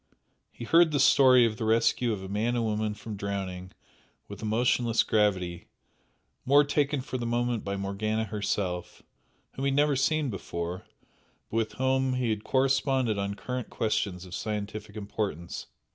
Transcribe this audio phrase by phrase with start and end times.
[0.51, 3.71] He heard the story of the rescue of a man and woman from drowning
[4.27, 5.67] with emotionless gravity,
[6.43, 9.03] more taken for the moment by Morgana herself,
[9.51, 10.87] whom he had never seen before,
[11.51, 15.67] but with whom he had corresponded on current questions of scientific importance.